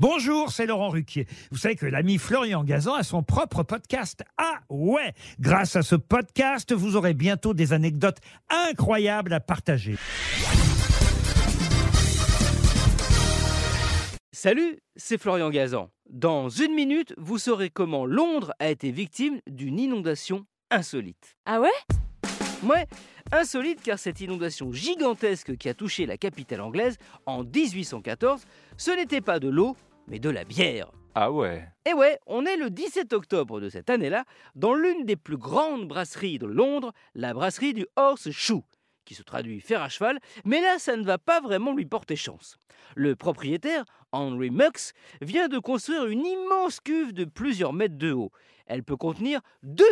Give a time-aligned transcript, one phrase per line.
[0.00, 1.26] Bonjour, c'est Laurent Ruquier.
[1.50, 4.22] Vous savez que l'ami Florian Gazan a son propre podcast.
[4.36, 9.96] Ah ouais Grâce à ce podcast, vous aurez bientôt des anecdotes incroyables à partager.
[14.30, 15.90] Salut, c'est Florian Gazan.
[16.08, 21.36] Dans une minute, vous saurez comment Londres a été victime d'une inondation insolite.
[21.44, 21.96] Ah ouais?
[22.64, 22.86] Ouais,
[23.30, 28.42] insolite car cette inondation gigantesque qui a touché la capitale anglaise en 1814,
[28.76, 29.76] ce n'était pas de l'eau,
[30.08, 30.90] mais de la bière.
[31.14, 35.16] Ah ouais Et ouais, on est le 17 octobre de cette année-là, dans l'une des
[35.16, 38.62] plus grandes brasseries de Londres, la brasserie du Horse Shoe,
[39.04, 42.16] qui se traduit fer à cheval, mais là ça ne va pas vraiment lui porter
[42.16, 42.56] chance.
[42.94, 48.30] Le propriétaire, Henry Mux, vient de construire une immense cuve de plusieurs mètres de haut.
[48.66, 49.84] Elle peut contenir 2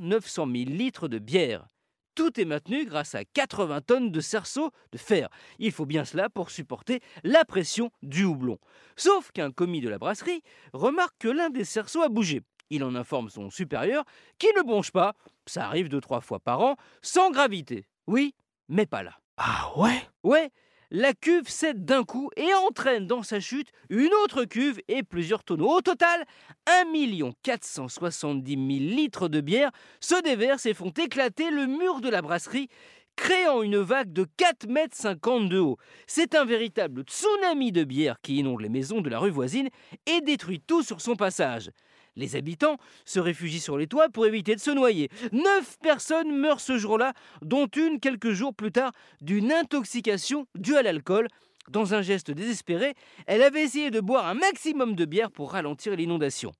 [0.00, 1.68] 900 000 litres de bière.
[2.16, 5.28] Tout est maintenu grâce à 80 tonnes de cerceaux de fer.
[5.58, 8.58] Il faut bien cela pour supporter la pression du houblon.
[8.96, 10.42] Sauf qu'un commis de la brasserie
[10.72, 12.40] remarque que l'un des cerceaux a bougé.
[12.70, 14.02] Il en informe son supérieur
[14.38, 15.14] qui ne bronche pas,
[15.44, 17.86] ça arrive deux trois fois par an, sans gravité.
[18.06, 18.34] Oui,
[18.68, 19.20] mais pas là.
[19.36, 20.00] Ah ouais?
[20.24, 20.50] Ouais,
[20.90, 25.44] la cuve cède d'un coup et entraîne dans sa chute une autre cuve et plusieurs
[25.44, 25.70] tonneaux.
[25.70, 26.24] Au total,
[26.66, 29.70] 1 470 000 litres de bière
[30.00, 32.68] se déversent et font éclater le mur de la brasserie,
[33.16, 35.78] créant une vague de 4,50 mètres de haut.
[36.06, 39.68] C'est un véritable tsunami de bière qui inonde les maisons de la rue voisine
[40.06, 41.70] et détruit tout sur son passage.
[42.16, 45.10] Les habitants se réfugient sur les toits pour éviter de se noyer.
[45.32, 50.82] Neuf personnes meurent ce jour-là, dont une quelques jours plus tard d'une intoxication due à
[50.82, 51.28] l'alcool.
[51.68, 52.94] Dans un geste désespéré,
[53.26, 56.52] elle avait essayé de boire un maximum de bière pour ralentir l'inondation.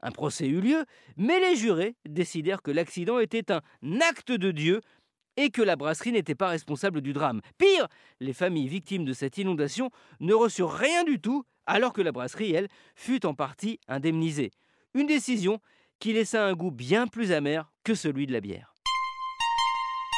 [0.00, 0.84] Un procès eut lieu,
[1.16, 3.60] mais les jurés décidèrent que l'accident était un
[4.00, 4.80] acte de Dieu
[5.36, 7.40] et que la brasserie n'était pas responsable du drame.
[7.58, 7.88] Pire,
[8.20, 12.52] les familles victimes de cette inondation ne reçurent rien du tout, alors que la brasserie,
[12.52, 14.50] elle, fut en partie indemnisée.
[14.96, 15.60] Une décision
[15.98, 18.74] qui laissa un goût bien plus amer que celui de la bière.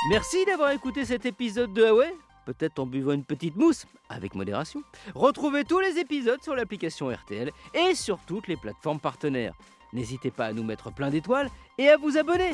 [0.09, 2.15] Merci d'avoir écouté cet épisode de Huawei.
[2.47, 4.81] Peut-être en buvant une petite mousse, avec modération.
[5.17, 9.55] Retrouvez tous les épisodes sur l'application RTL et sur toutes les plateformes partenaires.
[9.93, 12.53] N'hésitez pas à nous mettre plein d'étoiles et à vous abonner.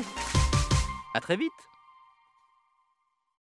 [1.13, 1.53] A très vite